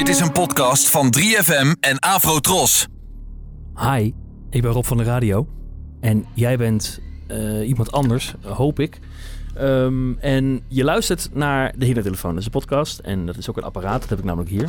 Dit 0.00 0.08
is 0.08 0.20
een 0.20 0.32
podcast 0.32 0.88
van 0.88 1.14
3FM 1.18 1.80
en 1.80 1.98
Afrotros. 1.98 2.86
Hi, 3.74 4.12
ik 4.50 4.62
ben 4.62 4.70
Rob 4.70 4.84
van 4.84 4.96
de 4.96 5.02
Radio. 5.02 5.48
En 6.00 6.26
jij 6.34 6.56
bent 6.56 7.00
eh, 7.26 7.68
iemand 7.68 7.92
anders, 7.92 8.34
hoop 8.42 8.80
ik. 8.80 8.98
Ehm, 9.54 10.12
en 10.18 10.62
je 10.68 10.84
luistert 10.84 11.30
naar 11.34 11.74
de 11.78 11.84
Hindertelefoon. 11.84 12.30
Dat 12.30 12.38
is 12.38 12.44
een 12.44 12.50
podcast 12.50 12.98
en 12.98 13.26
dat 13.26 13.36
is 13.36 13.50
ook 13.50 13.56
een 13.56 13.62
apparaat. 13.62 14.00
Dat 14.00 14.08
heb 14.08 14.18
ik 14.18 14.24
namelijk 14.24 14.50
hier 14.50 14.68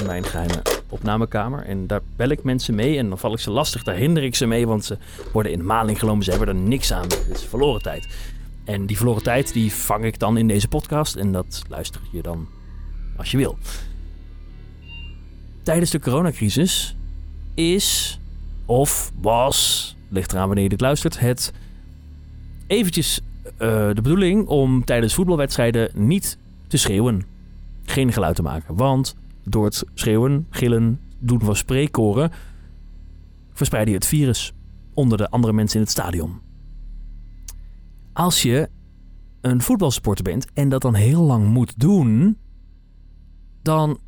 in 0.00 0.06
mijn 0.06 0.24
geheime 0.24 0.62
opnamekamer. 0.88 1.64
En 1.64 1.86
daar 1.86 2.00
bel 2.16 2.28
ik 2.28 2.42
mensen 2.42 2.74
mee 2.74 2.98
en 2.98 3.08
dan 3.08 3.18
val 3.18 3.32
ik 3.32 3.38
ze 3.38 3.50
lastig. 3.50 3.82
Daar 3.82 3.96
hinder 3.96 4.22
ik 4.22 4.34
ze 4.34 4.46
mee, 4.46 4.66
want 4.66 4.84
ze 4.84 4.98
worden 5.32 5.52
in 5.52 5.64
maling 5.64 5.98
genomen. 5.98 6.24
Ze 6.24 6.30
hebben 6.30 6.48
er 6.48 6.54
niks 6.54 6.92
aan. 6.92 7.02
Het 7.02 7.30
is 7.30 7.44
verloren 7.44 7.82
tijd. 7.82 8.08
En 8.64 8.86
die 8.86 8.96
verloren 8.96 9.22
tijd 9.22 9.52
die 9.52 9.72
vang 9.72 10.04
ik 10.04 10.18
dan 10.18 10.36
in 10.36 10.48
deze 10.48 10.68
podcast. 10.68 11.16
En 11.16 11.32
dat 11.32 11.62
luister 11.68 12.00
je 12.12 12.22
dan 12.22 12.48
als 13.16 13.30
je 13.30 13.36
wil. 13.36 13.58
Tijdens 15.68 15.90
de 15.90 16.00
coronacrisis 16.00 16.96
is 17.54 18.20
of 18.66 19.12
was, 19.20 19.96
ligt 20.08 20.32
eraan 20.32 20.46
wanneer 20.46 20.62
je 20.62 20.70
dit 20.70 20.80
luistert, 20.80 21.20
het 21.20 21.52
eventjes 22.66 23.20
eh, 23.44 23.58
de 23.88 24.00
bedoeling 24.02 24.46
om 24.46 24.84
tijdens 24.84 25.14
voetbalwedstrijden 25.14 25.90
niet 25.94 26.38
te 26.66 26.76
schreeuwen. 26.76 27.22
Geen 27.84 28.12
geluid 28.12 28.36
te 28.36 28.42
maken. 28.42 28.74
Want 28.74 29.16
door 29.44 29.64
het 29.64 29.84
schreeuwen, 29.94 30.46
gillen, 30.50 31.00
doen 31.18 31.40
van 31.40 31.56
spreekkoren 31.56 32.30
verspreid 33.52 33.88
je 33.88 33.94
het 33.94 34.06
virus 34.06 34.52
onder 34.94 35.18
de 35.18 35.30
andere 35.30 35.52
mensen 35.52 35.76
in 35.76 35.82
het 35.82 35.92
stadion. 35.92 36.40
Als 38.12 38.42
je 38.42 38.68
een 39.40 39.60
voetbalsporter 39.60 40.24
bent 40.24 40.46
en 40.52 40.68
dat 40.68 40.82
dan 40.82 40.94
heel 40.94 41.22
lang 41.22 41.46
moet 41.46 41.80
doen, 41.80 42.38
dan 43.62 43.98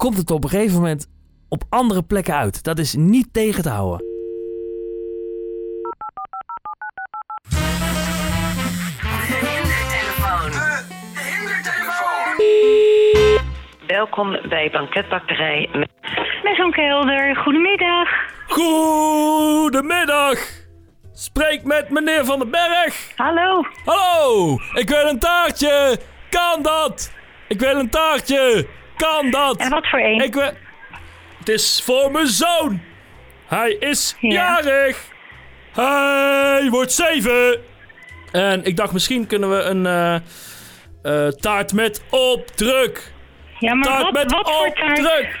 komt 0.00 0.16
het 0.16 0.30
op 0.30 0.44
een 0.44 0.50
gegeven 0.50 0.74
moment 0.74 1.08
op 1.48 1.62
andere 1.68 2.02
plekken 2.02 2.34
uit. 2.34 2.62
Dat 2.64 2.78
is 2.78 2.94
niet 2.94 3.32
tegen 3.32 3.62
te 3.62 3.68
houden. 3.68 4.06
Welkom 13.86 14.48
bij 14.48 14.70
banketbakkerij 14.72 15.68
met 16.42 16.56
zo'n 16.56 16.72
kelder. 16.72 17.36
Goedemiddag. 17.36 18.08
Goedemiddag! 18.46 20.38
Spreek 21.12 21.64
met 21.64 21.90
meneer 21.90 22.24
Van 22.24 22.38
den 22.38 22.50
Berg. 22.50 23.12
Hallo. 23.16 23.62
Hallo, 23.84 24.58
ik 24.74 24.88
wil 24.88 25.08
een 25.08 25.18
taartje. 25.18 25.98
Kan 26.30 26.62
dat? 26.62 27.12
Ik 27.48 27.60
wil 27.60 27.78
een 27.78 27.90
taartje. 27.90 28.66
Kan 29.00 29.30
dat? 29.30 29.56
En 29.56 29.70
wat 29.70 29.86
voor 29.88 29.98
een? 30.00 30.20
Ik 30.20 30.34
wil... 30.34 30.50
Het 31.38 31.48
is 31.48 31.82
voor 31.84 32.10
mijn 32.10 32.26
zoon. 32.26 32.80
Hij 33.46 33.70
is 33.70 34.16
Ja. 34.20 34.30
jarig. 34.32 35.08
Hij 35.72 36.68
wordt 36.70 36.92
zeven. 36.92 37.60
En 38.32 38.64
ik 38.64 38.76
dacht, 38.76 38.92
misschien 38.92 39.26
kunnen 39.26 39.50
we 39.50 39.62
een 39.62 39.86
eh, 39.86 40.14
eh, 41.02 41.32
taart 41.32 41.72
met 41.72 42.04
opdruk. 42.10 43.12
Ja, 43.58 43.74
maar 43.74 43.84
Taart 43.84 44.02
wat, 44.02 44.12
met 44.12 44.32
wat 44.32 44.50
voor 44.50 44.72
taart? 44.72 44.98
opdruk. 44.98 45.38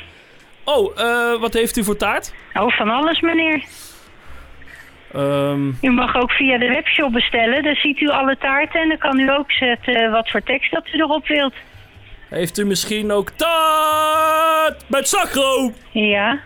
Oh, 0.64 1.00
eh, 1.00 1.40
wat 1.40 1.52
heeft 1.54 1.76
u 1.76 1.84
voor 1.84 1.96
taart? 1.96 2.34
Oh, 2.54 2.70
van 2.76 2.88
alles, 2.90 3.20
meneer. 3.20 3.64
Ehm, 5.12 5.68
U 5.80 5.90
mag 5.90 6.16
ook 6.16 6.30
via 6.32 6.58
de 6.58 6.68
webshop 6.68 7.12
bestellen. 7.12 7.62
Dan 7.62 7.74
ziet 7.74 8.00
u 8.00 8.08
alle 8.08 8.36
taarten 8.38 8.80
en 8.80 8.88
dan 8.88 8.98
kan 8.98 9.18
u 9.18 9.30
ook 9.30 9.52
zetten 9.52 10.10
wat 10.10 10.30
voor 10.30 10.42
tekst 10.42 10.70
dat 10.72 10.88
u 10.92 10.98
erop 10.98 11.26
wilt. 11.26 11.54
Heeft 12.30 12.58
u 12.58 12.64
misschien 12.64 13.12
ook 13.12 13.30
taart 13.30 14.84
met 14.88 15.08
slagroom? 15.08 15.74
Ja. 15.90 16.40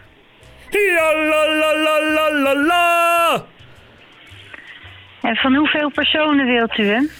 Ja, 0.70 1.14
la 1.14 1.48
la 1.48 1.76
la 1.76 2.00
la 2.14 2.32
la 2.32 2.56
la. 2.66 3.44
En 5.22 5.36
van 5.36 5.54
hoeveel 5.54 5.90
personen 5.90 6.46
wilt 6.46 6.78
u 6.78 6.84
hem? 6.86 7.10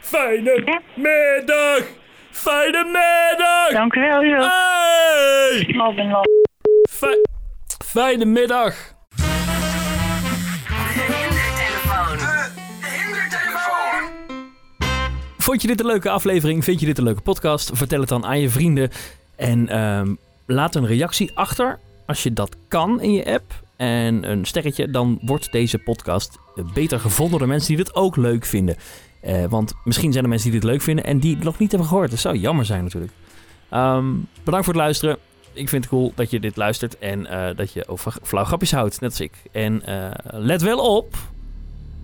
Fijne 0.00 0.62
Ja. 0.64 0.80
middag! 0.94 1.82
Fijne 2.30 2.84
middag! 2.84 3.68
Dank 3.70 3.94
u 3.94 4.00
wel, 4.00 4.16
ook. 4.18 4.50
Hey! 4.50 5.74
Robin. 5.76 6.16
Fi- 6.90 7.22
fijne 7.84 8.24
middag! 8.24 8.94
Vond 15.38 15.62
je 15.62 15.68
dit 15.68 15.80
een 15.80 15.86
leuke 15.86 16.10
aflevering? 16.10 16.64
Vind 16.64 16.80
je 16.80 16.86
dit 16.86 16.98
een 16.98 17.04
leuke 17.04 17.20
podcast? 17.20 17.70
Vertel 17.74 18.00
het 18.00 18.08
dan 18.08 18.24
aan 18.26 18.40
je 18.40 18.48
vrienden. 18.50 18.90
En 19.36 19.68
ehm, 19.68 20.14
laat 20.46 20.74
een 20.74 20.86
reactie 20.86 21.30
achter 21.34 21.78
als 22.06 22.22
je 22.22 22.32
dat 22.32 22.56
kan 22.68 23.00
in 23.00 23.12
je 23.12 23.24
app. 23.32 23.52
En 23.76 24.30
een 24.30 24.44
sterretje, 24.44 24.90
dan 24.90 25.18
wordt 25.22 25.52
deze 25.52 25.78
podcast 25.78 26.38
beter 26.74 27.00
gevonden 27.00 27.38
door 27.38 27.48
mensen 27.48 27.68
die 27.68 27.84
dit 27.84 27.94
ook 27.94 28.16
leuk 28.16 28.44
vinden. 28.44 28.76
Eh, 29.20 29.44
want 29.44 29.74
misschien 29.84 30.12
zijn 30.12 30.24
er 30.24 30.30
mensen 30.30 30.50
die 30.50 30.60
dit 30.60 30.70
leuk 30.70 30.82
vinden 30.82 31.04
en 31.04 31.18
die 31.18 31.34
het 31.34 31.44
nog 31.44 31.58
niet 31.58 31.70
hebben 31.70 31.88
gehoord. 31.88 32.10
Dat 32.10 32.18
zou 32.18 32.36
jammer 32.36 32.64
zijn 32.64 32.82
natuurlijk. 32.82 33.12
Ehm, 33.68 34.06
bedankt 34.44 34.64
voor 34.64 34.74
het 34.74 34.82
luisteren. 34.82 35.18
Ik 35.52 35.68
vind 35.68 35.84
het 35.84 35.92
cool 35.92 36.12
dat 36.14 36.30
je 36.30 36.40
dit 36.40 36.56
luistert 36.56 36.98
en 36.98 37.26
eh, 37.26 37.56
dat 37.56 37.72
je 37.72 37.88
over 37.88 38.14
flauw 38.22 38.44
grapjes 38.44 38.72
houdt, 38.72 39.00
net 39.00 39.10
als 39.10 39.20
ik. 39.20 39.32
En 39.52 39.86
eh, 39.86 40.10
let 40.32 40.62
wel 40.62 40.96
op, 40.96 41.16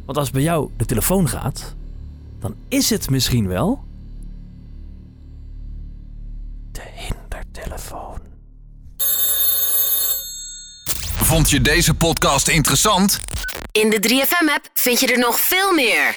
want 0.05 0.19
als 0.19 0.31
bij 0.31 0.43
jou 0.43 0.71
de 0.77 0.85
telefoon 0.85 1.29
gaat, 1.29 1.75
dan 2.41 2.55
is 2.69 2.91
het 2.91 3.11
misschien 3.11 3.49
wel 3.49 3.85
de 6.73 6.83
hindertelefoon. 6.95 8.19
Vond 11.17 11.51
je 11.51 11.61
deze 11.61 11.95
podcast 11.95 12.49
interessant? 12.49 13.21
In 13.73 13.91
de 13.91 14.09
3FM-app 14.09 14.69
vind 14.75 15.01
je 15.01 15.07
er 15.07 15.19
nog 15.19 15.41
veel 15.41 15.73
meer. 15.75 16.17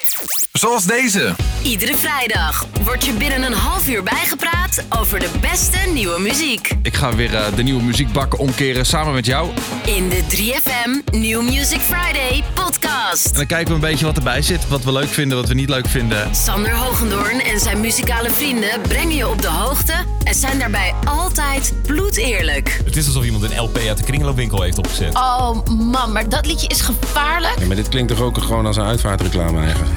Zoals 0.51 0.85
deze. 0.85 1.35
Iedere 1.63 1.97
vrijdag 1.97 2.67
wordt 2.83 3.05
je 3.05 3.13
binnen 3.13 3.43
een 3.43 3.53
half 3.53 3.87
uur 3.87 4.03
bijgepraat 4.03 4.83
over 4.89 5.19
de 5.19 5.29
beste 5.41 5.77
nieuwe 5.93 6.19
muziek. 6.19 6.71
Ik 6.83 6.93
ga 6.93 7.15
weer 7.15 7.35
eh, 7.35 7.55
de 7.55 7.63
nieuwe 7.63 7.83
muziekbakken 7.83 8.39
omkeren 8.39 8.85
samen 8.85 9.13
met 9.13 9.25
jou. 9.25 9.51
In 9.85 10.09
de 10.09 10.23
3FM 10.23 11.11
New 11.11 11.41
Music 11.41 11.79
Friday 11.79 12.43
podcast. 12.53 13.25
En 13.25 13.33
dan 13.33 13.45
kijken 13.45 13.67
we 13.67 13.73
een 13.73 13.91
beetje 13.91 14.05
wat 14.05 14.17
erbij 14.17 14.41
zit. 14.41 14.67
Wat 14.67 14.83
we 14.83 14.91
leuk 14.91 15.09
vinden, 15.09 15.37
wat 15.37 15.47
we 15.47 15.53
niet 15.53 15.69
leuk 15.69 15.87
vinden. 15.87 16.35
Sander 16.35 16.75
Hogendoorn 16.75 17.41
en 17.41 17.59
zijn 17.59 17.79
muzikale 17.79 18.29
vrienden 18.29 18.81
brengen 18.81 19.15
je 19.15 19.27
op 19.29 19.41
de 19.41 19.47
hoogte 19.47 19.93
en 20.23 20.35
zijn 20.35 20.59
daarbij 20.59 20.93
altijd 21.05 21.73
bloedeerlijk. 22.15 22.79
Het 22.85 22.95
is 22.95 23.05
alsof 23.05 23.23
iemand 23.23 23.43
een 23.43 23.57
LP 23.57 23.77
uit 23.77 23.97
de 23.97 24.03
kringloopwinkel 24.03 24.61
heeft 24.61 24.77
opgezet. 24.77 25.15
Oh 25.15 25.65
man, 25.65 26.11
maar 26.11 26.29
dat 26.29 26.45
liedje 26.45 26.67
is 26.67 26.81
gevaarlijk. 26.81 27.59
Ja, 27.59 27.65
maar 27.65 27.75
dit 27.75 27.89
klinkt 27.89 28.11
toch 28.11 28.21
ook 28.21 28.37
gewoon 28.37 28.65
als 28.65 28.77
een 28.77 28.85
uitvaartreclame 28.85 29.61
eigenlijk? 29.61 29.91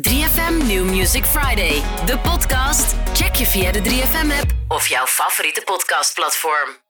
3FM 0.00 0.66
New 0.66 0.84
Music 0.84 1.24
Friday. 1.24 1.82
De 2.06 2.18
podcast 2.18 2.94
check 3.12 3.34
je 3.34 3.46
via 3.46 3.72
de 3.72 3.80
3FM 3.80 4.40
app 4.40 4.52
of 4.68 4.86
jouw 4.86 5.06
favoriete 5.06 5.62
podcastplatform. 5.64 6.87